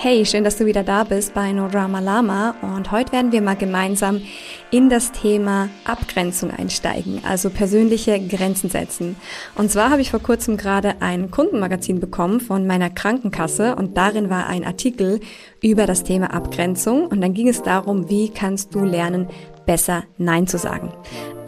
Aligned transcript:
Hey, 0.00 0.24
schön, 0.24 0.44
dass 0.44 0.56
du 0.56 0.64
wieder 0.64 0.84
da 0.84 1.02
bist 1.02 1.34
bei 1.34 1.50
No 1.50 1.66
Drama 1.66 1.98
Lama 1.98 2.54
und 2.62 2.92
heute 2.92 3.10
werden 3.10 3.32
wir 3.32 3.42
mal 3.42 3.56
gemeinsam 3.56 4.22
in 4.70 4.88
das 4.90 5.10
Thema 5.10 5.70
Abgrenzung 5.82 6.52
einsteigen, 6.52 7.20
also 7.28 7.50
persönliche 7.50 8.20
Grenzen 8.20 8.70
setzen. 8.70 9.16
Und 9.56 9.72
zwar 9.72 9.90
habe 9.90 10.00
ich 10.00 10.12
vor 10.12 10.20
kurzem 10.22 10.56
gerade 10.56 11.02
ein 11.02 11.32
Kundenmagazin 11.32 11.98
bekommen 11.98 12.38
von 12.38 12.64
meiner 12.64 12.90
Krankenkasse 12.90 13.74
und 13.74 13.96
darin 13.96 14.30
war 14.30 14.46
ein 14.46 14.64
Artikel 14.64 15.18
über 15.64 15.84
das 15.84 16.04
Thema 16.04 16.32
Abgrenzung 16.32 17.08
und 17.08 17.20
dann 17.20 17.34
ging 17.34 17.48
es 17.48 17.64
darum, 17.64 18.08
wie 18.08 18.28
kannst 18.28 18.76
du 18.76 18.84
lernen, 18.84 19.26
besser 19.66 20.04
Nein 20.16 20.46
zu 20.46 20.58
sagen. 20.58 20.92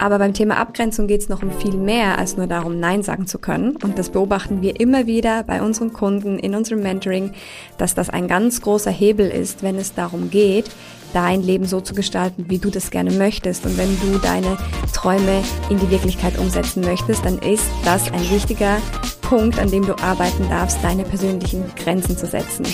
Aber 0.01 0.17
beim 0.17 0.33
Thema 0.33 0.57
Abgrenzung 0.57 1.05
geht 1.05 1.21
es 1.21 1.29
noch 1.29 1.43
um 1.43 1.51
viel 1.51 1.77
mehr 1.77 2.17
als 2.17 2.35
nur 2.35 2.47
darum, 2.47 2.79
Nein 2.79 3.03
sagen 3.03 3.27
zu 3.27 3.37
können. 3.37 3.75
Und 3.83 3.99
das 3.99 4.09
beobachten 4.09 4.63
wir 4.63 4.79
immer 4.79 5.05
wieder 5.05 5.43
bei 5.43 5.61
unseren 5.61 5.93
Kunden 5.93 6.39
in 6.39 6.55
unserem 6.55 6.81
Mentoring, 6.81 7.33
dass 7.77 7.93
das 7.93 8.09
ein 8.09 8.27
ganz 8.27 8.61
großer 8.61 8.89
Hebel 8.89 9.29
ist, 9.29 9.61
wenn 9.61 9.75
es 9.75 9.93
darum 9.93 10.31
geht, 10.31 10.71
dein 11.13 11.43
Leben 11.43 11.65
so 11.65 11.81
zu 11.81 11.93
gestalten, 11.93 12.45
wie 12.47 12.57
du 12.57 12.71
das 12.71 12.89
gerne 12.89 13.11
möchtest. 13.11 13.63
Und 13.67 13.77
wenn 13.77 13.95
du 14.01 14.17
deine 14.17 14.57
Träume 14.91 15.43
in 15.69 15.77
die 15.77 15.91
Wirklichkeit 15.91 16.35
umsetzen 16.39 16.81
möchtest, 16.81 17.23
dann 17.23 17.37
ist 17.37 17.69
das 17.85 18.11
ein 18.11 18.27
wichtiger 18.31 18.77
Punkt, 19.31 19.59
an 19.59 19.71
dem 19.71 19.85
du 19.85 19.97
arbeiten 19.97 20.49
darfst, 20.49 20.83
deine 20.83 21.05
persönlichen 21.05 21.63
Grenzen 21.77 22.17
zu 22.17 22.27
setzen. 22.27 22.65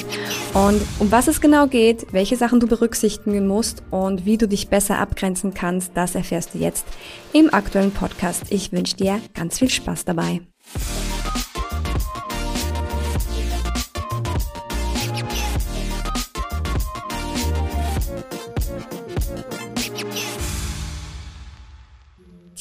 Und 0.56 0.82
um 0.98 1.12
was 1.12 1.28
es 1.28 1.40
genau 1.40 1.68
geht, 1.68 2.08
welche 2.14 2.36
Sachen 2.36 2.60
du 2.60 2.66
berücksichtigen 2.66 3.46
musst 3.46 3.84
und 3.92 4.26
wie 4.26 4.40
du 4.40 4.48
dich 4.48 4.68
besser 4.68 4.98
abgrenzen 4.98 5.54
kannst, 5.54 5.92
das 5.94 6.16
erfährst 6.16 6.56
du 6.56 6.58
jetzt 6.58 6.88
im 7.32 7.54
aktuellen 7.54 7.92
Podcast. 7.92 8.46
Ich 8.50 8.72
wünsche 8.72 8.96
dir 8.96 9.22
ganz 9.36 9.60
viel 9.60 9.70
Spaß 9.70 10.06
dabei. 10.06 10.42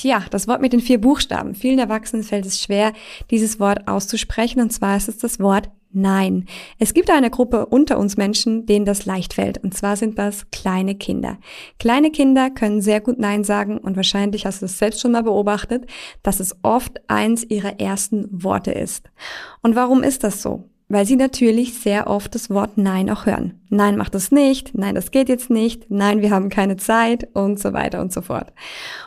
Tja, 0.06 0.22
das 0.30 0.46
Wort 0.46 0.60
mit 0.60 0.72
den 0.72 0.78
vier 0.78 1.00
Buchstaben. 1.00 1.56
Vielen 1.56 1.80
Erwachsenen 1.80 2.22
fällt 2.22 2.46
es 2.46 2.62
schwer, 2.62 2.92
dieses 3.32 3.58
Wort 3.58 3.88
auszusprechen, 3.88 4.60
und 4.60 4.70
zwar 4.70 4.96
ist 4.96 5.08
es 5.08 5.18
das 5.18 5.40
Wort 5.40 5.68
Nein. 5.90 6.46
Es 6.78 6.94
gibt 6.94 7.10
eine 7.10 7.28
Gruppe 7.28 7.66
unter 7.66 7.98
uns 7.98 8.16
Menschen, 8.16 8.66
denen 8.66 8.84
das 8.84 9.04
leicht 9.04 9.34
fällt, 9.34 9.58
und 9.64 9.74
zwar 9.74 9.96
sind 9.96 10.16
das 10.16 10.48
kleine 10.52 10.94
Kinder. 10.94 11.38
Kleine 11.80 12.12
Kinder 12.12 12.50
können 12.50 12.82
sehr 12.82 13.00
gut 13.00 13.18
Nein 13.18 13.42
sagen, 13.42 13.78
und 13.78 13.96
wahrscheinlich 13.96 14.46
hast 14.46 14.62
du 14.62 14.66
es 14.66 14.78
selbst 14.78 15.00
schon 15.00 15.10
mal 15.10 15.24
beobachtet, 15.24 15.86
dass 16.22 16.38
es 16.38 16.54
oft 16.62 17.00
eins 17.08 17.42
ihrer 17.42 17.80
ersten 17.80 18.28
Worte 18.30 18.70
ist. 18.70 19.10
Und 19.60 19.74
warum 19.74 20.04
ist 20.04 20.22
das 20.22 20.40
so? 20.40 20.70
Weil 20.88 21.04
sie 21.06 21.16
natürlich 21.16 21.74
sehr 21.74 22.06
oft 22.06 22.34
das 22.34 22.50
Wort 22.50 22.78
Nein 22.78 23.10
auch 23.10 23.26
hören. 23.26 23.60
Nein, 23.70 23.96
mach 23.96 24.08
das 24.08 24.30
nicht, 24.30 24.76
nein, 24.76 24.94
das 24.94 25.10
geht 25.10 25.28
jetzt 25.28 25.50
nicht, 25.50 25.90
nein, 25.90 26.20
wir 26.20 26.30
haben 26.30 26.48
keine 26.48 26.76
Zeit 26.76 27.28
und 27.34 27.58
so 27.58 27.72
weiter 27.72 28.00
und 28.00 28.12
so 28.12 28.22
fort. 28.22 28.52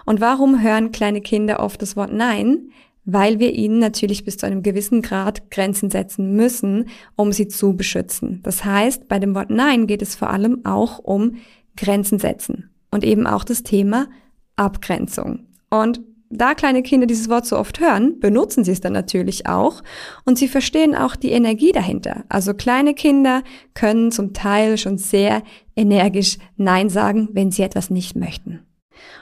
Und 0.05 0.19
warum 0.19 0.61
hören 0.61 0.91
kleine 0.91 1.22
Kinder 1.22 1.59
oft 1.61 1.81
das 1.81 1.95
Wort 1.95 2.11
Nein? 2.13 2.72
Weil 3.05 3.39
wir 3.39 3.53
ihnen 3.53 3.80
natürlich 3.80 4.23
bis 4.23 4.38
zu 4.38 4.45
einem 4.45 4.61
gewissen 4.61 5.02
Grad 5.02 5.50
Grenzen 5.50 5.89
setzen 5.89 6.35
müssen, 6.35 6.89
um 7.16 7.31
sie 7.31 7.47
zu 7.47 7.75
beschützen. 7.75 8.41
Das 8.44 8.66
heißt, 8.66 9.07
bei 9.07 9.17
dem 9.17 9.33
Wort 9.33 9.50
Nein 9.50 9.88
geht 9.88 10.02
es 10.02 10.16
vor 10.16 10.30
allem 10.30 10.63
auch 10.66 11.00
um 11.00 11.38
Grenzen 11.75 12.19
setzen 12.19 12.69
und 12.91 13.03
eben 13.03 13.25
auch 13.25 13.44
das 13.44 13.63
Thema 13.63 14.07
Abgrenzung. 14.57 15.47
Und 15.69 16.02
da 16.30 16.53
kleine 16.53 16.83
Kinder 16.83 17.08
dieses 17.08 17.30
Wort 17.30 17.45
so 17.45 17.58
oft 17.58 17.80
hören, 17.80 18.19
benutzen 18.19 18.63
sie 18.63 18.72
es 18.72 18.81
dann 18.81 18.94
natürlich 18.94 19.47
auch 19.47 19.81
und 20.25 20.38
sie 20.38 20.47
verstehen 20.47 20.95
auch 20.95 21.16
die 21.16 21.31
Energie 21.31 21.72
dahinter. 21.72 22.23
Also 22.30 22.53
kleine 22.53 22.94
Kinder 22.94 23.44
können 23.73 24.11
zum 24.11 24.33
Teil 24.33 24.77
schon 24.77 24.97
sehr 24.97 25.41
energisch 25.75 26.38
Nein 26.57 26.89
sagen, 26.89 27.29
wenn 27.34 27.51
sie 27.51 27.63
etwas 27.63 27.90
nicht 27.90 28.16
möchten. 28.16 28.66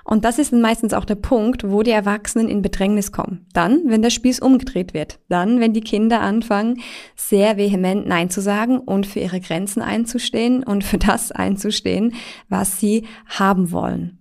Und 0.03 0.25
das 0.25 0.39
ist 0.39 0.53
dann 0.53 0.61
meistens 0.61 0.93
auch 0.93 1.05
der 1.05 1.15
Punkt, 1.15 1.69
wo 1.69 1.83
die 1.83 1.91
Erwachsenen 1.91 2.47
in 2.47 2.61
Bedrängnis 2.61 3.11
kommen. 3.11 3.45
Dann, 3.53 3.81
wenn 3.85 4.01
der 4.01 4.09
Spieß 4.09 4.39
umgedreht 4.39 4.93
wird. 4.93 5.19
Dann, 5.27 5.59
wenn 5.59 5.73
die 5.73 5.81
Kinder 5.81 6.21
anfangen, 6.21 6.79
sehr 7.15 7.57
vehement 7.57 8.07
Nein 8.07 8.29
zu 8.29 8.41
sagen 8.41 8.79
und 8.79 9.05
für 9.05 9.19
ihre 9.19 9.41
Grenzen 9.41 9.81
einzustehen 9.81 10.63
und 10.63 10.83
für 10.83 10.97
das 10.97 11.31
einzustehen, 11.31 12.13
was 12.47 12.79
sie 12.79 13.05
haben 13.27 13.71
wollen. 13.71 14.19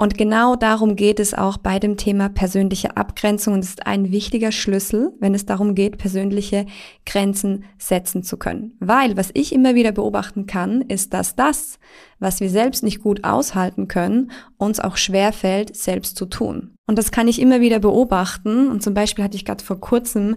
Und 0.00 0.16
genau 0.16 0.54
darum 0.54 0.94
geht 0.94 1.18
es 1.18 1.34
auch 1.34 1.56
bei 1.56 1.80
dem 1.80 1.96
Thema 1.96 2.28
persönliche 2.28 2.96
Abgrenzung 2.96 3.54
und 3.54 3.64
ist 3.64 3.84
ein 3.84 4.12
wichtiger 4.12 4.52
Schlüssel, 4.52 5.12
wenn 5.18 5.34
es 5.34 5.44
darum 5.44 5.74
geht, 5.74 5.98
persönliche 5.98 6.66
Grenzen 7.04 7.64
setzen 7.78 8.22
zu 8.22 8.36
können. 8.36 8.76
Weil 8.78 9.16
was 9.16 9.30
ich 9.34 9.52
immer 9.52 9.74
wieder 9.74 9.90
beobachten 9.90 10.46
kann, 10.46 10.82
ist, 10.82 11.14
dass 11.14 11.34
das, 11.34 11.80
was 12.20 12.38
wir 12.38 12.48
selbst 12.48 12.84
nicht 12.84 13.02
gut 13.02 13.24
aushalten 13.24 13.88
können, 13.88 14.30
uns 14.56 14.78
auch 14.78 14.96
schwer 14.96 15.32
fällt, 15.32 15.74
selbst 15.74 16.16
zu 16.16 16.26
tun. 16.26 16.77
Und 16.88 16.96
das 16.96 17.12
kann 17.12 17.28
ich 17.28 17.38
immer 17.38 17.60
wieder 17.60 17.80
beobachten. 17.80 18.68
Und 18.68 18.82
zum 18.82 18.94
Beispiel 18.94 19.22
hatte 19.22 19.36
ich 19.36 19.44
gerade 19.44 19.62
vor 19.62 19.78
kurzem 19.78 20.36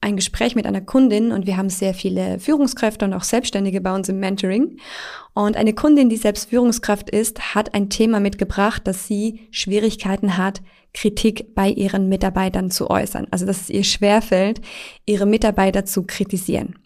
ein 0.00 0.16
Gespräch 0.16 0.54
mit 0.54 0.64
einer 0.64 0.80
Kundin 0.80 1.30
und 1.30 1.46
wir 1.46 1.58
haben 1.58 1.68
sehr 1.68 1.92
viele 1.92 2.38
Führungskräfte 2.38 3.04
und 3.04 3.12
auch 3.12 3.22
Selbstständige 3.22 3.82
bei 3.82 3.94
uns 3.94 4.08
im 4.08 4.18
Mentoring. 4.18 4.78
Und 5.34 5.58
eine 5.58 5.74
Kundin, 5.74 6.08
die 6.08 6.16
selbst 6.16 6.48
Führungskraft 6.48 7.10
ist, 7.10 7.54
hat 7.54 7.74
ein 7.74 7.90
Thema 7.90 8.18
mitgebracht, 8.18 8.86
dass 8.86 9.06
sie 9.06 9.40
Schwierigkeiten 9.50 10.38
hat, 10.38 10.62
Kritik 10.94 11.54
bei 11.54 11.68
ihren 11.68 12.08
Mitarbeitern 12.08 12.70
zu 12.70 12.88
äußern. 12.88 13.26
Also 13.30 13.44
dass 13.44 13.60
es 13.60 13.70
ihr 13.70 13.84
schwerfällt, 13.84 14.62
ihre 15.04 15.26
Mitarbeiter 15.26 15.84
zu 15.84 16.04
kritisieren. 16.04 16.78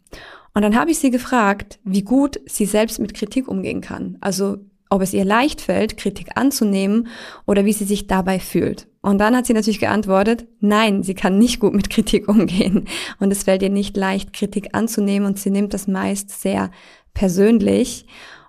Und 0.54 0.62
dann 0.62 0.76
habe 0.76 0.90
ich 0.90 0.98
sie 0.98 1.12
gefragt, 1.12 1.78
wie 1.84 2.02
gut 2.02 2.40
sie 2.46 2.66
selbst 2.66 2.98
mit 2.98 3.14
Kritik 3.14 3.46
umgehen 3.46 3.80
kann. 3.80 4.18
Also 4.20 4.58
ob 4.90 5.02
es 5.02 5.14
ihr 5.14 5.24
leicht 5.24 5.60
fällt, 5.60 5.96
Kritik 5.98 6.36
anzunehmen 6.36 7.06
oder 7.46 7.64
wie 7.64 7.72
sie 7.72 7.84
sich 7.84 8.08
dabei 8.08 8.40
fühlt. 8.40 8.88
Und 9.04 9.18
dann 9.18 9.36
hat 9.36 9.44
sie 9.44 9.52
natürlich 9.52 9.80
geantwortet, 9.80 10.46
nein, 10.60 11.02
sie 11.02 11.12
kann 11.12 11.38
nicht 11.38 11.60
gut 11.60 11.74
mit 11.74 11.90
Kritik 11.90 12.26
umgehen. 12.26 12.86
Und 13.20 13.30
es 13.30 13.42
fällt 13.42 13.60
ihr 13.60 13.68
nicht 13.68 13.98
leicht, 13.98 14.32
Kritik 14.32 14.70
anzunehmen 14.72 15.28
und 15.28 15.38
sie 15.38 15.50
nimmt 15.50 15.74
das 15.74 15.86
meist 15.86 16.30
sehr 16.40 16.70
persönlich. 17.12 18.06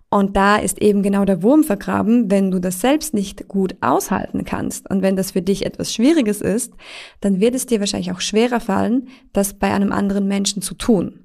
Und 0.10 0.38
da 0.38 0.56
ist 0.56 0.82
eben 0.82 1.04
genau 1.04 1.26
der 1.26 1.44
Wurm 1.44 1.66
vergraben, 1.66 2.32
wenn 2.32 2.52
du 2.52 2.60
das 2.60 2.80
selbst 2.80 3.14
nicht 3.14 3.50
gut 3.50 3.76
aushalten 3.82 4.46
kannst 4.46 4.90
und 4.90 5.02
wenn 5.02 5.18
das 5.18 5.32
für 5.32 5.42
dich 5.42 5.66
etwas 5.66 5.94
Schwieriges 5.94 6.40
ist, 6.40 6.72
dann 7.20 7.42
wird 7.42 7.54
es 7.54 7.66
dir 7.66 7.82
wahrscheinlich 7.82 8.14
auch 8.14 8.22
schwerer 8.22 8.62
fallen, 8.62 9.10
das 9.34 9.56
bei 9.56 9.74
einem 9.74 9.92
anderen 9.92 10.26
Menschen 10.26 10.62
zu 10.62 10.74
tun. 10.74 11.25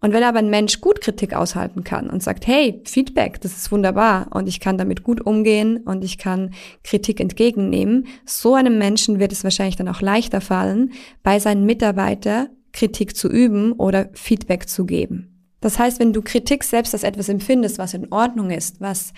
Und 0.00 0.12
wenn 0.12 0.22
aber 0.22 0.38
ein 0.38 0.50
Mensch 0.50 0.80
gut 0.80 1.00
Kritik 1.00 1.34
aushalten 1.34 1.82
kann 1.82 2.08
und 2.08 2.22
sagt, 2.22 2.46
hey, 2.46 2.80
Feedback, 2.84 3.40
das 3.40 3.56
ist 3.56 3.72
wunderbar 3.72 4.28
und 4.32 4.48
ich 4.48 4.60
kann 4.60 4.78
damit 4.78 5.02
gut 5.02 5.24
umgehen 5.24 5.78
und 5.78 6.04
ich 6.04 6.18
kann 6.18 6.54
Kritik 6.84 7.20
entgegennehmen, 7.20 8.06
so 8.24 8.54
einem 8.54 8.78
Menschen 8.78 9.18
wird 9.18 9.32
es 9.32 9.44
wahrscheinlich 9.44 9.76
dann 9.76 9.88
auch 9.88 10.00
leichter 10.00 10.40
fallen, 10.40 10.92
bei 11.22 11.40
seinen 11.40 11.66
Mitarbeitern 11.66 12.48
Kritik 12.72 13.16
zu 13.16 13.28
üben 13.28 13.72
oder 13.72 14.10
Feedback 14.12 14.68
zu 14.68 14.86
geben. 14.86 15.34
Das 15.60 15.78
heißt, 15.78 15.98
wenn 15.98 16.12
du 16.12 16.22
Kritik 16.22 16.62
selbst 16.62 16.94
als 16.94 17.02
etwas 17.02 17.28
empfindest, 17.28 17.78
was 17.78 17.94
in 17.94 18.12
Ordnung 18.12 18.50
ist, 18.50 18.80
was 18.80 19.12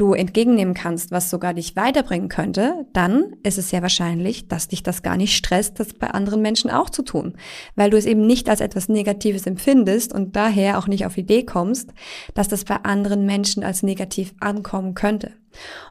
du 0.00 0.14
entgegennehmen 0.14 0.74
kannst, 0.74 1.10
was 1.10 1.28
sogar 1.28 1.52
dich 1.52 1.76
weiterbringen 1.76 2.28
könnte, 2.28 2.86
dann 2.92 3.36
ist 3.42 3.58
es 3.58 3.68
sehr 3.68 3.82
wahrscheinlich, 3.82 4.48
dass 4.48 4.68
dich 4.68 4.82
das 4.82 5.02
gar 5.02 5.16
nicht 5.16 5.36
stresst, 5.36 5.78
das 5.78 5.92
bei 5.92 6.08
anderen 6.08 6.40
Menschen 6.40 6.70
auch 6.70 6.88
zu 6.88 7.02
tun, 7.02 7.34
weil 7.76 7.90
du 7.90 7.98
es 7.98 8.06
eben 8.06 8.26
nicht 8.26 8.48
als 8.48 8.60
etwas 8.60 8.88
Negatives 8.88 9.46
empfindest 9.46 10.14
und 10.14 10.36
daher 10.36 10.78
auch 10.78 10.86
nicht 10.86 11.04
auf 11.04 11.18
Idee 11.18 11.44
kommst, 11.44 11.90
dass 12.34 12.48
das 12.48 12.64
bei 12.64 12.76
anderen 12.76 13.26
Menschen 13.26 13.62
als 13.62 13.82
negativ 13.82 14.32
ankommen 14.40 14.94
könnte. 14.94 15.32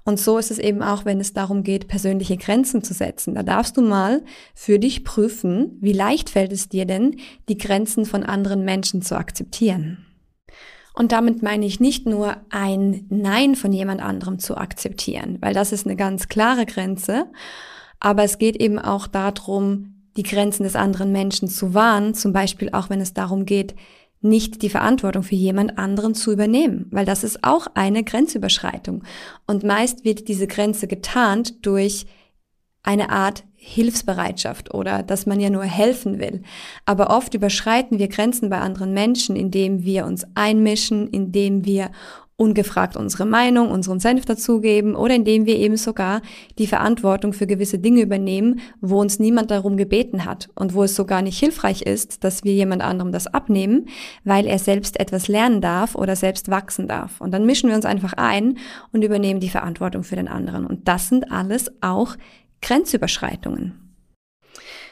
Und 0.05 0.19
so 0.19 0.37
ist 0.37 0.51
es 0.51 0.57
eben 0.57 0.81
auch, 0.81 1.05
wenn 1.05 1.19
es 1.19 1.33
darum 1.33 1.63
geht, 1.63 1.87
persönliche 1.87 2.37
Grenzen 2.37 2.83
zu 2.83 2.93
setzen. 2.93 3.35
Da 3.35 3.43
darfst 3.43 3.77
du 3.77 3.81
mal 3.81 4.23
für 4.55 4.79
dich 4.79 5.03
prüfen, 5.03 5.77
wie 5.81 5.93
leicht 5.93 6.29
fällt 6.29 6.53
es 6.53 6.69
dir 6.69 6.85
denn, 6.85 7.17
die 7.47 7.57
Grenzen 7.57 8.05
von 8.05 8.23
anderen 8.23 8.63
Menschen 8.63 9.01
zu 9.01 9.17
akzeptieren. 9.17 10.08
Und 10.99 11.13
damit 11.13 11.41
meine 11.41 11.65
ich 11.65 11.79
nicht 11.79 12.05
nur 12.05 12.35
ein 12.49 13.05
Nein 13.07 13.55
von 13.55 13.71
jemand 13.71 14.01
anderem 14.01 14.37
zu 14.37 14.57
akzeptieren, 14.57 15.37
weil 15.39 15.53
das 15.53 15.71
ist 15.71 15.85
eine 15.85 15.95
ganz 15.95 16.27
klare 16.27 16.65
Grenze, 16.65 17.27
aber 18.01 18.25
es 18.25 18.37
geht 18.37 18.57
eben 18.57 18.77
auch 18.77 19.07
darum, 19.07 19.93
die 20.17 20.23
Grenzen 20.23 20.63
des 20.63 20.75
anderen 20.75 21.13
Menschen 21.13 21.47
zu 21.47 21.73
wahren, 21.73 22.15
zum 22.15 22.33
Beispiel 22.33 22.71
auch 22.73 22.89
wenn 22.89 22.99
es 22.99 23.13
darum 23.13 23.45
geht, 23.45 23.75
nicht 24.19 24.61
die 24.61 24.69
Verantwortung 24.69 25.23
für 25.23 25.35
jemand 25.35 25.77
anderen 25.77 26.15
zu 26.15 26.33
übernehmen, 26.33 26.87
weil 26.91 27.05
das 27.05 27.23
ist 27.23 27.45
auch 27.45 27.67
eine 27.75 28.03
Grenzüberschreitung. 28.03 29.05
Und 29.47 29.63
meist 29.63 30.03
wird 30.03 30.27
diese 30.27 30.47
Grenze 30.47 30.85
getarnt 30.87 31.65
durch 31.65 32.07
eine 32.83 33.09
Art 33.09 33.45
Hilfsbereitschaft 33.61 34.73
oder 34.73 35.03
dass 35.03 35.25
man 35.25 35.39
ja 35.39 35.49
nur 35.49 35.63
helfen 35.63 36.19
will. 36.19 36.41
Aber 36.85 37.09
oft 37.09 37.33
überschreiten 37.33 37.99
wir 37.99 38.07
Grenzen 38.07 38.49
bei 38.49 38.59
anderen 38.59 38.93
Menschen, 38.93 39.35
indem 39.35 39.83
wir 39.83 40.05
uns 40.05 40.25
einmischen, 40.33 41.09
indem 41.09 41.65
wir 41.65 41.91
ungefragt 42.39 42.95
unsere 42.95 43.25
Meinung, 43.25 43.69
unseren 43.69 43.99
Senf 43.99 44.23
dazugeben 44.23 44.95
oder 44.95 45.13
indem 45.13 45.45
wir 45.45 45.57
eben 45.57 45.75
sogar 45.75 46.21
die 46.57 46.67
Verantwortung 46.67 47.33
für 47.33 47.45
gewisse 47.47 47.79
Dinge 47.79 48.01
übernehmen, 48.01 48.61
wo 48.79 49.01
uns 49.01 49.19
niemand 49.19 49.51
darum 49.51 49.75
gebeten 49.75 50.23
hat 50.23 50.47
und 50.55 50.73
wo 50.73 50.83
es 50.83 50.95
sogar 50.95 51.21
nicht 51.21 51.37
hilfreich 51.37 51.81
ist, 51.81 52.23
dass 52.23 52.45
wir 52.45 52.53
jemand 52.53 52.81
anderem 52.81 53.11
das 53.11 53.27
abnehmen, 53.27 53.87
weil 54.23 54.47
er 54.47 54.57
selbst 54.57 55.01
etwas 55.01 55.27
lernen 55.27 55.59
darf 55.59 55.95
oder 55.95 56.15
selbst 56.15 56.49
wachsen 56.49 56.87
darf. 56.87 57.19
Und 57.19 57.31
dann 57.31 57.45
mischen 57.45 57.67
wir 57.67 57.75
uns 57.75 57.85
einfach 57.85 58.13
ein 58.13 58.57
und 58.93 59.03
übernehmen 59.03 59.41
die 59.41 59.49
Verantwortung 59.49 60.03
für 60.03 60.15
den 60.15 60.29
anderen. 60.29 60.65
Und 60.65 60.87
das 60.87 61.09
sind 61.09 61.33
alles 61.33 61.69
auch 61.81 62.15
Grenzüberschreitungen. 62.61 63.95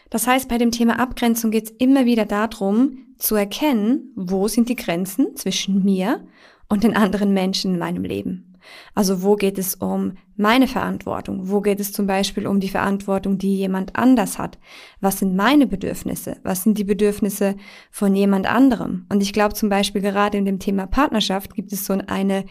Das 0.09 0.27
heißt, 0.27 0.47
bei 0.47 0.57
dem 0.57 0.71
Thema 0.71 0.99
Abgrenzung 0.99 1.51
geht 1.51 1.65
es 1.65 1.71
immer 1.71 2.05
wieder 2.05 2.25
darum, 2.25 2.99
zu 3.17 3.35
erkennen, 3.35 4.11
wo 4.15 4.47
sind 4.47 4.69
die 4.69 4.75
Grenzen 4.75 5.35
zwischen 5.35 5.83
mir 5.83 6.25
und 6.69 6.83
den 6.83 6.95
anderen 6.95 7.33
Menschen 7.33 7.73
in 7.73 7.79
meinem 7.79 8.03
Leben. 8.03 8.47
Also 8.93 9.23
wo 9.23 9.35
geht 9.35 9.57
es 9.57 9.75
um 9.75 10.13
meine 10.35 10.67
Verantwortung? 10.67 11.49
Wo 11.49 11.61
geht 11.61 11.79
es 11.79 11.93
zum 11.93 12.05
Beispiel 12.05 12.47
um 12.47 12.59
die 12.59 12.69
Verantwortung, 12.69 13.37
die 13.37 13.55
jemand 13.55 13.95
anders 13.95 14.37
hat? 14.37 14.57
Was 14.99 15.19
sind 15.19 15.35
meine 15.35 15.67
Bedürfnisse? 15.67 16.37
Was 16.43 16.63
sind 16.63 16.77
die 16.77 16.83
Bedürfnisse 16.83 17.55
von 17.91 18.15
jemand 18.15 18.45
anderem? 18.45 19.05
Und 19.09 19.21
ich 19.21 19.33
glaube 19.33 19.53
zum 19.53 19.69
Beispiel 19.69 20.01
gerade 20.01 20.37
in 20.37 20.45
dem 20.45 20.59
Thema 20.59 20.85
Partnerschaft 20.85 21.55
gibt 21.55 21.71
es 21.71 21.85
so 21.85 21.97
eine 22.07 22.45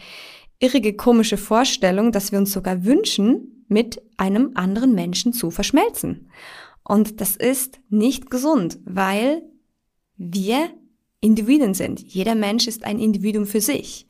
irrige, 0.58 0.94
komische 0.94 1.36
Vorstellung, 1.36 2.12
dass 2.12 2.32
wir 2.32 2.38
uns 2.38 2.52
sogar 2.52 2.84
wünschen, 2.84 3.55
mit 3.68 4.02
einem 4.16 4.52
anderen 4.54 4.94
Menschen 4.94 5.32
zu 5.32 5.50
verschmelzen. 5.50 6.30
Und 6.82 7.20
das 7.20 7.36
ist 7.36 7.80
nicht 7.88 8.30
gesund, 8.30 8.78
weil 8.84 9.42
wir 10.16 10.70
Individuen 11.20 11.74
sind. 11.74 12.00
Jeder 12.00 12.34
Mensch 12.34 12.66
ist 12.66 12.84
ein 12.84 12.98
Individuum 12.98 13.46
für 13.46 13.60
sich. 13.60 14.06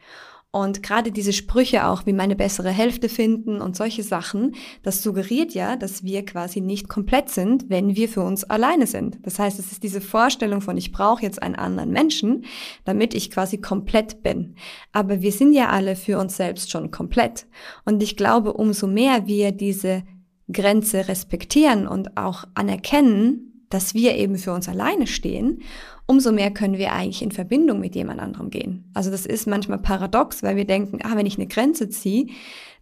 Und 0.56 0.82
gerade 0.82 1.12
diese 1.12 1.34
Sprüche 1.34 1.86
auch 1.86 2.06
wie 2.06 2.14
meine 2.14 2.34
bessere 2.34 2.70
Hälfte 2.70 3.10
finden 3.10 3.60
und 3.60 3.76
solche 3.76 4.02
Sachen, 4.02 4.54
das 4.82 5.02
suggeriert 5.02 5.52
ja, 5.52 5.76
dass 5.76 6.02
wir 6.02 6.24
quasi 6.24 6.62
nicht 6.62 6.88
komplett 6.88 7.28
sind, 7.28 7.68
wenn 7.68 7.94
wir 7.94 8.08
für 8.08 8.22
uns 8.22 8.42
alleine 8.42 8.86
sind. 8.86 9.18
Das 9.26 9.38
heißt, 9.38 9.58
es 9.58 9.70
ist 9.70 9.82
diese 9.82 10.00
Vorstellung 10.00 10.62
von, 10.62 10.78
ich 10.78 10.92
brauche 10.92 11.20
jetzt 11.20 11.42
einen 11.42 11.56
anderen 11.56 11.90
Menschen, 11.90 12.46
damit 12.86 13.12
ich 13.12 13.30
quasi 13.30 13.58
komplett 13.58 14.22
bin. 14.22 14.54
Aber 14.92 15.20
wir 15.20 15.30
sind 15.30 15.52
ja 15.52 15.68
alle 15.68 15.94
für 15.94 16.18
uns 16.18 16.38
selbst 16.38 16.70
schon 16.70 16.90
komplett. 16.90 17.46
Und 17.84 18.02
ich 18.02 18.16
glaube, 18.16 18.54
umso 18.54 18.86
mehr 18.86 19.26
wir 19.26 19.52
diese 19.52 20.04
Grenze 20.50 21.06
respektieren 21.06 21.86
und 21.86 22.16
auch 22.16 22.44
anerkennen, 22.54 23.55
dass 23.68 23.94
wir 23.94 24.16
eben 24.16 24.36
für 24.36 24.52
uns 24.52 24.68
alleine 24.68 25.06
stehen 25.06 25.62
umso 26.06 26.32
mehr 26.32 26.50
können 26.52 26.78
wir 26.78 26.92
eigentlich 26.92 27.22
in 27.22 27.32
Verbindung 27.32 27.80
mit 27.80 27.94
jemand 27.94 28.20
anderem 28.20 28.50
gehen. 28.50 28.90
Also 28.94 29.10
das 29.10 29.26
ist 29.26 29.46
manchmal 29.46 29.78
paradox, 29.78 30.42
weil 30.42 30.56
wir 30.56 30.64
denken, 30.64 31.00
ah, 31.02 31.16
wenn 31.16 31.26
ich 31.26 31.36
eine 31.36 31.48
Grenze 31.48 31.88
ziehe, 31.88 32.28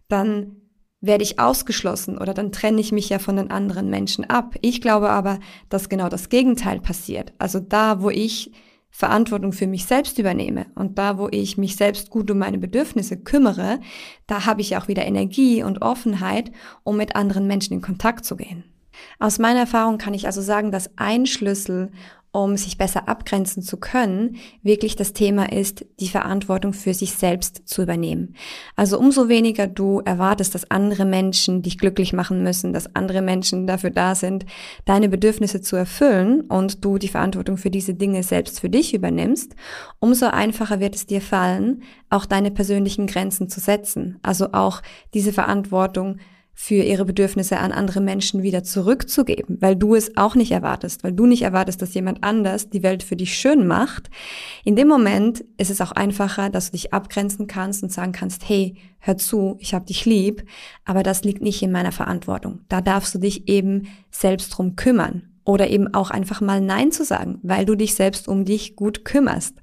dann 0.07 0.57
werde 1.01 1.23
ich 1.23 1.39
ausgeschlossen 1.39 2.17
oder 2.17 2.33
dann 2.33 2.51
trenne 2.51 2.81
ich 2.81 2.91
mich 2.91 3.09
ja 3.09 3.19
von 3.19 3.35
den 3.35 3.51
anderen 3.51 3.89
Menschen 3.89 4.25
ab. 4.25 4.55
Ich 4.61 4.81
glaube 4.81 5.09
aber, 5.09 5.39
dass 5.69 5.89
genau 5.89 6.09
das 6.09 6.29
Gegenteil 6.29 6.79
passiert. 6.79 7.33
Also 7.37 7.59
da, 7.59 8.01
wo 8.01 8.09
ich 8.09 8.51
Verantwortung 8.89 9.51
für 9.51 9.67
mich 9.67 9.85
selbst 9.85 10.17
übernehme 10.19 10.67
und 10.75 10.97
da, 10.97 11.17
wo 11.17 11.27
ich 11.29 11.57
mich 11.57 11.75
selbst 11.75 12.09
gut 12.09 12.31
um 12.31 12.37
meine 12.37 12.57
Bedürfnisse 12.57 13.17
kümmere, 13.17 13.81
da 14.25 14.45
habe 14.45 14.61
ich 14.61 14.77
auch 14.77 14.87
wieder 14.87 15.05
Energie 15.05 15.63
und 15.63 15.81
Offenheit, 15.81 16.51
um 16.83 16.95
mit 16.95 17.15
anderen 17.15 17.45
Menschen 17.45 17.73
in 17.73 17.81
Kontakt 17.81 18.23
zu 18.23 18.37
gehen. 18.37 18.63
Aus 19.19 19.39
meiner 19.39 19.61
Erfahrung 19.61 19.97
kann 19.97 20.13
ich 20.13 20.25
also 20.25 20.41
sagen, 20.41 20.71
dass 20.71 20.91
ein 20.97 21.25
Schlüssel, 21.25 21.91
um 22.35 22.57
sich 22.57 22.77
besser 22.77 23.07
abgrenzen 23.07 23.63
zu 23.63 23.77
können, 23.77 24.35
wirklich 24.61 24.97
das 24.97 25.13
Thema 25.13 25.53
ist, 25.53 25.85
die 26.01 26.09
Verantwortung 26.09 26.73
für 26.73 26.93
sich 26.93 27.13
selbst 27.13 27.61
zu 27.65 27.83
übernehmen. 27.83 28.35
Also 28.75 28.99
umso 28.99 29.29
weniger 29.29 29.67
du 29.67 30.01
erwartest, 30.03 30.53
dass 30.53 30.69
andere 30.69 31.05
Menschen 31.05 31.61
dich 31.61 31.77
glücklich 31.77 32.11
machen 32.11 32.43
müssen, 32.43 32.73
dass 32.73 32.93
andere 32.93 33.21
Menschen 33.21 33.67
dafür 33.67 33.89
da 33.89 34.15
sind, 34.15 34.45
deine 34.83 35.07
Bedürfnisse 35.07 35.61
zu 35.61 35.77
erfüllen 35.77 36.41
und 36.41 36.83
du 36.83 36.97
die 36.97 37.07
Verantwortung 37.07 37.55
für 37.55 37.69
diese 37.69 37.93
Dinge 37.93 38.21
selbst 38.21 38.59
für 38.59 38.69
dich 38.69 38.93
übernimmst, 38.93 39.55
umso 39.99 40.25
einfacher 40.25 40.81
wird 40.81 40.95
es 40.95 41.05
dir 41.05 41.21
fallen, 41.21 41.83
auch 42.09 42.25
deine 42.25 42.51
persönlichen 42.51 43.07
Grenzen 43.07 43.47
zu 43.47 43.61
setzen. 43.61 44.19
Also 44.23 44.51
auch 44.51 44.81
diese 45.13 45.31
Verantwortung 45.31 46.17
für 46.57 46.75
ihre 46.75 47.03
Bedürfnisse 47.03 47.59
an 47.59 47.73
andere 47.73 47.99
Menschen 47.99 48.41
wieder 48.41 48.63
zurückzugeben, 48.63 49.57
weil 49.59 49.75
du 49.75 49.93
es 49.93 50.15
auch 50.15 50.35
nicht 50.35 50.51
erwartest, 50.51 51.03
weil 51.03 51.11
du 51.11 51.25
nicht 51.25 51.41
erwartest, 51.41 51.81
dass 51.81 51.93
jemand 51.93 52.23
anders 52.23 52.69
die 52.69 52.81
Welt 52.81 53.03
für 53.03 53.17
dich 53.17 53.37
schön 53.37 53.67
macht. 53.67 54.09
In 54.63 54.77
dem 54.77 54.87
Moment 54.87 55.43
ist 55.57 55.69
es 55.69 55.81
auch 55.81 55.91
einfacher, 55.91 56.49
dass 56.49 56.67
du 56.67 56.71
dich 56.71 56.93
abgrenzen 56.93 57.47
kannst 57.47 57.83
und 57.83 57.91
sagen 57.91 58.13
kannst, 58.13 58.47
hey, 58.47 58.75
hör 58.99 59.17
zu, 59.17 59.57
ich 59.59 59.73
hab 59.73 59.85
dich 59.85 60.05
lieb, 60.05 60.45
aber 60.85 61.03
das 61.03 61.25
liegt 61.25 61.41
nicht 61.41 61.61
in 61.61 61.73
meiner 61.73 61.91
Verantwortung. 61.91 62.61
Da 62.69 62.79
darfst 62.79 63.13
du 63.13 63.19
dich 63.19 63.49
eben 63.49 63.89
selbst 64.09 64.49
drum 64.49 64.77
kümmern. 64.77 65.34
Oder 65.45 65.69
eben 65.69 65.93
auch 65.93 66.09
einfach 66.09 66.41
mal 66.41 66.59
Nein 66.59 66.91
zu 66.91 67.05
sagen, 67.05 67.39
weil 67.43 67.65
du 67.65 67.75
dich 67.75 67.93
selbst 67.93 68.27
um 68.27 68.45
dich 68.45 68.75
gut 68.75 69.05
kümmerst. 69.05 69.55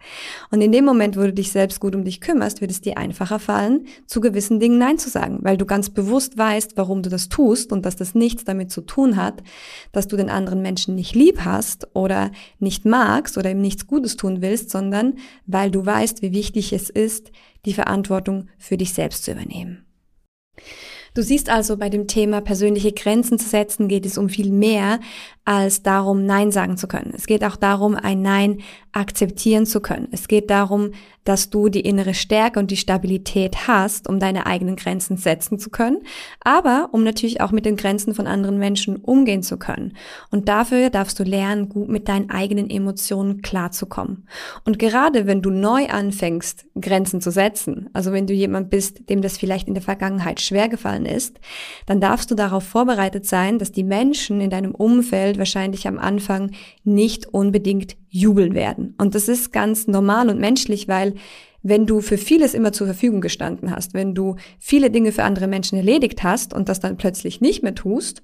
Und 0.50 0.61
in 0.61 0.70
dem 0.70 0.84
Moment, 0.84 1.17
wo 1.17 1.23
du 1.23 1.32
dich 1.32 1.50
selbst 1.50 1.81
gut 1.81 1.96
um 1.96 2.05
dich 2.05 2.20
kümmerst, 2.20 2.61
wird 2.61 2.70
es 2.70 2.81
dir 2.81 2.96
einfacher 2.96 3.40
fallen, 3.40 3.87
zu 4.06 4.20
gewissen 4.20 4.61
Dingen 4.61 4.79
Nein 4.79 4.99
zu 4.99 5.11
sagen, 5.11 5.40
weil 5.43 5.56
du 5.56 5.67
ganz 5.67 5.90
bewusst 5.90 6.38
weißt, 6.38 6.76
warum 6.76 7.02
du 7.02 7.11
das 7.11 7.29
tust 7.29 7.73
und 7.73 7.84
dass 7.84 7.96
das 7.96 8.14
nichts 8.14 8.44
damit 8.44 8.70
zu 8.70 8.81
tun 8.81 9.17
hat, 9.17 9.43
dass 9.90 10.06
du 10.06 10.17
den 10.17 10.31
anderen 10.31 10.62
Menschen 10.62 10.94
nicht 10.94 11.17
lieb 11.17 11.40
hast 11.44 11.88
oder 11.94 12.31
nicht 12.61 12.84
magst 12.84 13.37
oder 13.37 13.50
ihm 13.50 13.61
nichts 13.61 13.88
Gutes 13.88 14.17
tun 14.17 14.40
willst, 14.40 14.70
sondern 14.70 15.14
weil 15.46 15.73
du 15.73 15.84
weißt, 15.84 16.23
wie 16.23 16.32
wichtig 16.32 16.73
es 16.73 16.90
ist, 16.90 17.32
die 17.64 17.75
Verantwortung 17.75 18.49
für 18.56 18.76
dich 18.76 18.93
selbst 18.93 19.25
zu 19.25 19.32
übernehmen. 19.32 19.84
Du 21.14 21.23
siehst 21.23 21.50
also, 21.50 21.76
bei 21.76 21.90
dem 21.90 22.06
Thema 22.06 22.40
persönliche 22.40 22.93
Grenzen 22.93 23.38
zu 23.38 23.46
setzen 23.46 23.87
geht 23.87 24.06
es 24.06 24.17
um 24.17 24.31
viel 24.31 24.50
mehr 24.50 24.99
als 25.44 25.83
darum, 25.83 26.25
Nein 26.25 26.53
sagen 26.53 26.77
zu 26.77 26.87
können. 26.87 27.12
Es 27.15 27.27
geht 27.27 27.44
auch 27.44 27.56
darum, 27.56 27.97
ein 27.97 28.23
Nein 28.23 28.61
akzeptieren 28.93 29.67
zu 29.67 29.81
können. 29.81 30.09
Es 30.12 30.29
geht 30.29 30.50
darum, 30.50 30.91
dass 31.25 31.50
du 31.50 31.69
die 31.69 31.81
innere 31.81 32.15
Stärke 32.15 32.59
und 32.59 32.71
die 32.71 32.77
Stabilität 32.77 33.69
hast, 33.69 34.09
um 34.09 34.19
deine 34.19 34.47
eigenen 34.47 34.77
Grenzen 34.77 35.17
setzen 35.17 35.59
zu 35.59 35.71
können, 35.71 36.03
aber 36.41 36.89
um 36.93 37.05
natürlich 37.05 37.41
auch 37.41 37.53
mit 37.53 37.65
den 37.65 37.77
Grenzen 37.77 38.15
von 38.15 38.27
anderen 38.27 38.59
Menschen 38.59 38.97
umgehen 38.97 39.43
zu 39.43 39.56
können. 39.56 39.97
Und 40.31 40.49
dafür 40.49 40.91
darfst 40.91 41.19
du 41.21 41.25
lernen, 41.25 41.69
gut 41.69 41.89
mit 41.89 42.09
deinen 42.09 42.31
eigenen 42.31 42.69
Emotionen 42.69 43.41
klarzukommen. 43.41 44.27
Und 44.65 44.79
gerade 44.79 45.27
wenn 45.27 45.43
du 45.43 45.50
neu 45.50 45.87
anfängst, 45.87 46.67
Grenzen 46.81 47.21
zu 47.21 47.31
setzen, 47.31 47.89
also 47.93 48.12
wenn 48.12 48.27
du 48.27 48.35
jemand 48.35 48.71
bist, 48.71 49.09
dem 49.09 49.23
das 49.23 49.39
vielleicht 49.39 49.69
in 49.69 49.75
der 49.75 49.83
Vergangenheit 49.83 50.41
schwer 50.41 50.69
gefallen 50.69 51.06
ist, 51.06 51.39
dann 51.87 52.00
darfst 52.00 52.31
du 52.31 52.35
darauf 52.35 52.65
vorbereitet 52.65 53.27
sein, 53.27 53.59
dass 53.59 53.71
die 53.71 53.85
Menschen 53.85 54.41
in 54.41 54.50
deinem 54.50 54.75
Umfeld 54.75 55.31
Umfeld 55.32 55.38
wahrscheinlich 55.38 55.87
am 55.88 55.99
Anfang 55.99 56.50
nicht 56.84 57.26
unbedingt 57.26 57.96
jubeln 58.08 58.55
werden. 58.55 58.94
Und 58.99 59.14
das 59.14 59.29
ist 59.29 59.52
ganz 59.52 59.86
normal 59.86 60.29
und 60.29 60.39
menschlich, 60.39 60.89
weil 60.89 61.15
wenn 61.62 61.86
du 61.86 62.01
für 62.01 62.19
vieles 62.19 62.55
immer 62.55 62.72
zur 62.72 62.86
Verfügung 62.86 63.20
gestanden 63.20 63.70
hast, 63.70 63.94
wenn 63.94 64.15
du 64.15 64.36
viele 64.58 64.91
Dinge 64.91 65.12
für 65.12 65.24
andere 65.24 65.46
Menschen 65.46 65.79
erledigt 65.79 66.22
hast 66.22 66.53
und 66.53 66.69
das 66.69 66.81
dann 66.81 66.96
plötzlich 66.96 67.41
nicht 67.41 67.62
mehr 67.62 67.74
tust, 67.74 68.22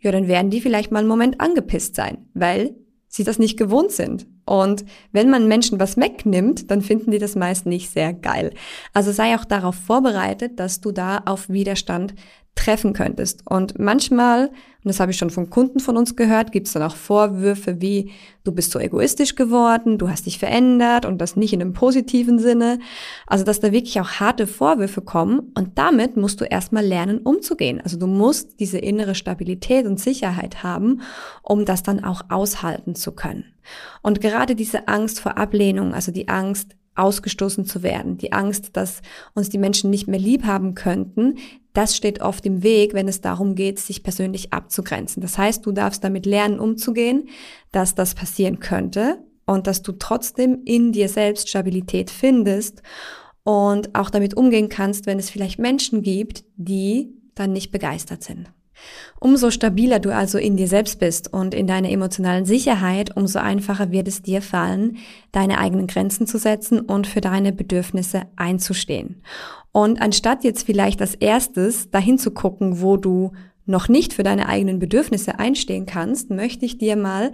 ja, 0.00 0.10
dann 0.10 0.26
werden 0.26 0.50
die 0.50 0.60
vielleicht 0.60 0.90
mal 0.90 0.98
einen 0.98 1.08
Moment 1.08 1.40
angepisst 1.40 1.94
sein, 1.94 2.26
weil 2.34 2.74
sie 3.06 3.24
das 3.24 3.38
nicht 3.38 3.56
gewohnt 3.56 3.92
sind. 3.92 4.26
Und 4.44 4.84
wenn 5.12 5.30
man 5.30 5.46
Menschen 5.46 5.78
was 5.78 5.96
wegnimmt, 5.96 6.70
dann 6.70 6.82
finden 6.82 7.12
die 7.12 7.18
das 7.18 7.36
meist 7.36 7.66
nicht 7.66 7.90
sehr 7.90 8.12
geil. 8.12 8.52
Also 8.92 9.12
sei 9.12 9.36
auch 9.36 9.44
darauf 9.44 9.76
vorbereitet, 9.76 10.58
dass 10.58 10.80
du 10.80 10.90
da 10.90 11.22
auf 11.24 11.48
Widerstand 11.48 12.14
treffen 12.54 12.92
könntest. 12.92 13.42
Und 13.46 13.78
manchmal, 13.78 14.48
und 14.48 14.84
das 14.84 15.00
habe 15.00 15.10
ich 15.10 15.18
schon 15.18 15.30
von 15.30 15.48
Kunden 15.48 15.80
von 15.80 15.96
uns 15.96 16.16
gehört, 16.16 16.52
gibt 16.52 16.66
es 16.66 16.74
dann 16.74 16.82
auch 16.82 16.96
Vorwürfe 16.96 17.80
wie, 17.80 18.12
du 18.44 18.52
bist 18.52 18.72
so 18.72 18.78
egoistisch 18.78 19.34
geworden, 19.36 19.98
du 19.98 20.10
hast 20.10 20.26
dich 20.26 20.38
verändert 20.38 21.06
und 21.06 21.18
das 21.18 21.34
nicht 21.34 21.52
in 21.52 21.60
einem 21.60 21.72
positiven 21.72 22.38
Sinne. 22.38 22.78
Also, 23.26 23.44
dass 23.44 23.60
da 23.60 23.72
wirklich 23.72 23.98
auch 24.00 24.20
harte 24.20 24.46
Vorwürfe 24.46 25.00
kommen 25.00 25.52
und 25.54 25.78
damit 25.78 26.16
musst 26.16 26.40
du 26.40 26.44
erstmal 26.44 26.84
lernen, 26.84 27.18
umzugehen. 27.18 27.80
Also 27.80 27.98
du 27.98 28.06
musst 28.06 28.60
diese 28.60 28.78
innere 28.78 29.14
Stabilität 29.14 29.86
und 29.86 29.98
Sicherheit 29.98 30.62
haben, 30.62 31.00
um 31.42 31.64
das 31.64 31.82
dann 31.82 32.04
auch 32.04 32.22
aushalten 32.28 32.94
zu 32.94 33.12
können. 33.12 33.44
Und 34.02 34.20
gerade 34.20 34.54
diese 34.54 34.88
Angst 34.88 35.20
vor 35.20 35.38
Ablehnung, 35.38 35.94
also 35.94 36.12
die 36.12 36.28
Angst, 36.28 36.76
ausgestoßen 36.94 37.64
zu 37.64 37.82
werden, 37.82 38.18
die 38.18 38.32
Angst, 38.32 38.76
dass 38.76 39.00
uns 39.34 39.48
die 39.48 39.58
Menschen 39.58 39.90
nicht 39.90 40.08
mehr 40.08 40.20
lieb 40.20 40.44
haben 40.44 40.74
könnten, 40.74 41.36
das 41.72 41.96
steht 41.96 42.20
oft 42.20 42.44
im 42.46 42.62
Weg, 42.62 42.94
wenn 42.94 43.08
es 43.08 43.20
darum 43.20 43.54
geht, 43.54 43.78
sich 43.78 44.02
persönlich 44.02 44.52
abzugrenzen. 44.52 45.22
Das 45.22 45.38
heißt, 45.38 45.64
du 45.64 45.72
darfst 45.72 46.04
damit 46.04 46.26
lernen, 46.26 46.60
umzugehen, 46.60 47.28
dass 47.70 47.94
das 47.94 48.14
passieren 48.14 48.60
könnte 48.60 49.18
und 49.46 49.66
dass 49.66 49.82
du 49.82 49.92
trotzdem 49.92 50.62
in 50.64 50.92
dir 50.92 51.08
selbst 51.08 51.48
Stabilität 51.48 52.10
findest 52.10 52.82
und 53.44 53.94
auch 53.94 54.10
damit 54.10 54.36
umgehen 54.36 54.68
kannst, 54.68 55.06
wenn 55.06 55.18
es 55.18 55.30
vielleicht 55.30 55.58
Menschen 55.58 56.02
gibt, 56.02 56.44
die 56.56 57.14
dann 57.34 57.52
nicht 57.52 57.70
begeistert 57.72 58.22
sind. 58.22 58.52
Umso 59.20 59.50
stabiler 59.50 60.00
du 60.00 60.14
also 60.14 60.38
in 60.38 60.56
dir 60.56 60.68
selbst 60.68 60.98
bist 60.98 61.32
und 61.32 61.54
in 61.54 61.66
deiner 61.66 61.90
emotionalen 61.90 62.44
Sicherheit, 62.44 63.16
umso 63.16 63.38
einfacher 63.38 63.90
wird 63.90 64.08
es 64.08 64.22
dir 64.22 64.42
fallen, 64.42 64.96
deine 65.30 65.58
eigenen 65.58 65.86
Grenzen 65.86 66.26
zu 66.26 66.38
setzen 66.38 66.80
und 66.80 67.06
für 67.06 67.20
deine 67.20 67.52
Bedürfnisse 67.52 68.22
einzustehen. 68.36 69.22
Und 69.70 70.02
anstatt 70.02 70.44
jetzt 70.44 70.66
vielleicht 70.66 71.00
als 71.00 71.14
erstes 71.14 71.90
dahin 71.90 72.18
zu 72.18 72.30
gucken, 72.32 72.80
wo 72.80 72.96
du 72.96 73.32
noch 73.64 73.88
nicht 73.88 74.12
für 74.12 74.22
deine 74.22 74.48
eigenen 74.48 74.78
Bedürfnisse 74.78 75.38
einstehen 75.38 75.86
kannst, 75.86 76.30
möchte 76.30 76.66
ich 76.66 76.78
dir 76.78 76.96
mal 76.96 77.32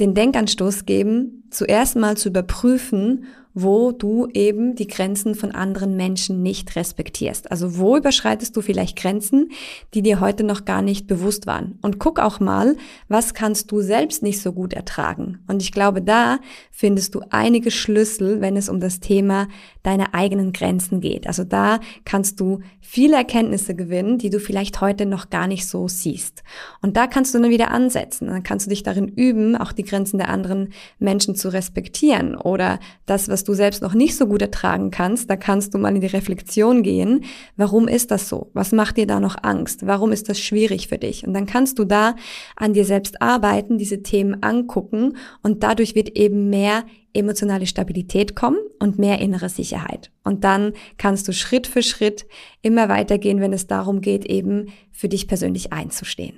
den 0.00 0.14
Denkanstoß 0.14 0.86
geben, 0.86 1.44
zuerst 1.50 1.96
mal 1.96 2.16
zu 2.16 2.30
überprüfen, 2.30 3.26
wo 3.54 3.92
du 3.92 4.28
eben 4.32 4.74
die 4.74 4.86
Grenzen 4.86 5.34
von 5.34 5.52
anderen 5.52 5.96
Menschen 5.96 6.42
nicht 6.42 6.76
respektierst. 6.76 7.50
Also 7.50 7.78
wo 7.78 7.96
überschreitest 7.96 8.56
du 8.56 8.62
vielleicht 8.62 8.96
Grenzen, 8.96 9.50
die 9.94 10.02
dir 10.02 10.20
heute 10.20 10.44
noch 10.44 10.64
gar 10.64 10.82
nicht 10.82 11.06
bewusst 11.06 11.46
waren. 11.46 11.78
Und 11.82 11.98
guck 11.98 12.20
auch 12.20 12.40
mal, 12.40 12.76
was 13.08 13.34
kannst 13.34 13.70
du 13.72 13.80
selbst 13.80 14.22
nicht 14.22 14.40
so 14.40 14.52
gut 14.52 14.72
ertragen. 14.72 15.38
Und 15.48 15.62
ich 15.62 15.72
glaube, 15.72 16.02
da 16.02 16.38
findest 16.70 17.14
du 17.14 17.22
einige 17.30 17.70
Schlüssel, 17.70 18.40
wenn 18.40 18.56
es 18.56 18.68
um 18.68 18.80
das 18.80 19.00
Thema 19.00 19.48
deiner 19.82 20.14
eigenen 20.14 20.52
Grenzen 20.52 21.00
geht. 21.00 21.26
Also 21.26 21.44
da 21.44 21.80
kannst 22.04 22.40
du 22.40 22.60
viele 22.80 23.16
Erkenntnisse 23.16 23.74
gewinnen, 23.74 24.18
die 24.18 24.30
du 24.30 24.40
vielleicht 24.40 24.80
heute 24.80 25.06
noch 25.06 25.30
gar 25.30 25.46
nicht 25.46 25.66
so 25.66 25.88
siehst. 25.88 26.42
Und 26.82 26.96
da 26.96 27.06
kannst 27.06 27.34
du 27.34 27.38
dann 27.38 27.50
wieder 27.50 27.70
ansetzen. 27.70 28.28
Dann 28.28 28.42
kannst 28.42 28.66
du 28.66 28.70
dich 28.70 28.82
darin 28.82 29.08
üben, 29.08 29.56
auch 29.56 29.72
die 29.72 29.84
Grenzen 29.84 30.18
der 30.18 30.28
anderen 30.28 30.72
Menschen 30.98 31.34
zu 31.34 31.52
respektieren 31.52 32.34
oder 32.34 32.78
das, 33.06 33.28
was 33.28 33.39
du 33.44 33.54
selbst 33.54 33.82
noch 33.82 33.94
nicht 33.94 34.16
so 34.16 34.26
gut 34.26 34.42
ertragen 34.42 34.90
kannst, 34.90 35.30
da 35.30 35.36
kannst 35.36 35.74
du 35.74 35.78
mal 35.78 35.94
in 35.94 36.00
die 36.00 36.06
Reflexion 36.06 36.82
gehen. 36.82 37.24
Warum 37.56 37.88
ist 37.88 38.10
das 38.10 38.28
so? 38.28 38.50
Was 38.52 38.72
macht 38.72 38.96
dir 38.96 39.06
da 39.06 39.20
noch 39.20 39.36
Angst? 39.42 39.86
Warum 39.86 40.12
ist 40.12 40.28
das 40.28 40.40
schwierig 40.40 40.88
für 40.88 40.98
dich? 40.98 41.26
Und 41.26 41.34
dann 41.34 41.46
kannst 41.46 41.78
du 41.78 41.84
da 41.84 42.16
an 42.56 42.72
dir 42.72 42.84
selbst 42.84 43.20
arbeiten, 43.22 43.78
diese 43.78 44.02
Themen 44.02 44.42
angucken 44.42 45.16
und 45.42 45.62
dadurch 45.62 45.94
wird 45.94 46.10
eben 46.10 46.50
mehr 46.50 46.84
emotionale 47.12 47.66
Stabilität 47.66 48.36
kommen 48.36 48.58
und 48.78 48.98
mehr 48.98 49.20
innere 49.20 49.48
Sicherheit. 49.48 50.10
Und 50.22 50.44
dann 50.44 50.72
kannst 50.96 51.26
du 51.26 51.32
Schritt 51.32 51.66
für 51.66 51.82
Schritt 51.82 52.26
immer 52.62 52.88
weitergehen, 52.88 53.40
wenn 53.40 53.52
es 53.52 53.66
darum 53.66 54.00
geht, 54.00 54.24
eben 54.24 54.68
für 54.92 55.08
dich 55.08 55.26
persönlich 55.26 55.72
einzustehen. 55.72 56.34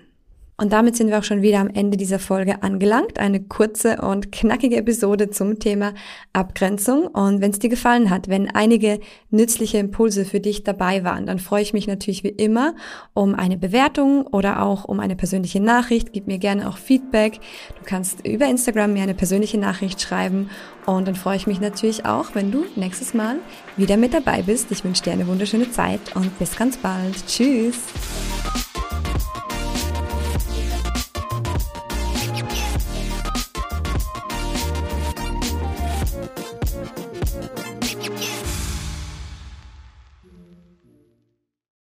Und 0.59 0.73
damit 0.73 0.97
sind 0.97 1.09
wir 1.09 1.19
auch 1.19 1.25
schon 1.25 1.43
wieder 1.43 1.59
am 1.59 1.71
Ende 1.71 1.97
dieser 1.97 2.19
Folge 2.19 2.63
angelangt. 2.63 3.19
Eine 3.19 3.41
kurze 3.43 4.01
und 4.01 4.31
knackige 4.31 4.77
Episode 4.77 5.31
zum 5.31 5.59
Thema 5.59 5.93
Abgrenzung. 6.33 7.07
Und 7.07 7.41
wenn 7.41 7.51
es 7.51 7.59
dir 7.59 7.71
gefallen 7.71 8.11
hat, 8.11 8.29
wenn 8.29 8.49
einige 8.49 9.01
nützliche 9.31 9.79
Impulse 9.79 10.25
für 10.25 10.41
dich 10.41 10.63
dabei 10.63 11.05
waren, 11.05 11.27
dann 11.27 11.39
freue 11.39 11.63
ich 11.63 11.73
mich 11.73 11.89
natürlich 11.89 12.23
wie 12.23 12.29
immer 12.29 12.75
um 13.15 13.35
eine 13.35 13.57
Bewertung 13.57 14.27
oder 14.27 14.63
auch 14.63 14.85
um 14.85 15.01
eine 15.01 15.17
persönliche 15.17 15.61
Nachricht. 15.61 16.13
Gib 16.13 16.27
mir 16.27 16.39
gerne 16.39 16.69
auch 16.69 16.77
Feedback. 16.77 17.41
Du 17.79 17.85
kannst 17.85 18.27
über 18.27 18.47
Instagram 18.47 18.93
mir 18.93 19.03
eine 19.03 19.15
persönliche 19.15 19.59
Nachricht 19.59 20.01
schreiben. 20.01 20.51
Und 20.87 21.09
dann 21.09 21.15
freue 21.15 21.37
ich 21.37 21.47
mich 21.47 21.61
natürlich 21.61 22.05
auch, 22.05 22.35
wenn 22.35 22.53
du 22.53 22.67
nächstes 22.77 23.15
Mal 23.15 23.37
wieder 23.77 23.97
mit 23.97 24.15
dabei 24.15 24.43
bist. 24.43 24.71
Ich 24.71 24.85
wünsche 24.85 25.03
dir 25.03 25.13
eine 25.13 25.27
wunderschöne 25.27 25.71
Zeit 25.71 26.15
und 26.15 26.39
bis 26.39 26.57
ganz 26.57 26.77
bald. 26.77 27.27
Tschüss. 27.27 27.79